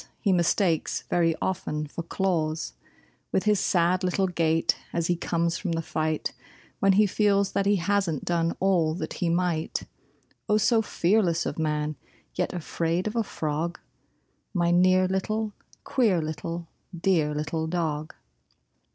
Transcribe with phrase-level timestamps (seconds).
[0.19, 2.73] he mistakes very often for claws;
[3.31, 6.33] With his sad little gait as he comes from the fight
[6.79, 9.83] When he feels that he hasn't done all that he might;
[10.49, 11.97] Oh, so fearless of man,
[12.33, 13.79] yet afraid of a frog,
[14.55, 15.53] My near little,
[15.83, 16.67] queer little,
[16.99, 18.15] dear little dog!